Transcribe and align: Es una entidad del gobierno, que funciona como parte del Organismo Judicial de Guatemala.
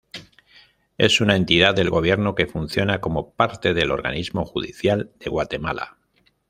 Es 0.97 1.21
una 1.21 1.35
entidad 1.35 1.75
del 1.75 1.91
gobierno, 1.91 2.33
que 2.33 2.47
funciona 2.47 2.99
como 2.99 3.35
parte 3.35 3.75
del 3.75 3.91
Organismo 3.91 4.45
Judicial 4.47 5.11
de 5.19 5.29
Guatemala. 5.29 5.99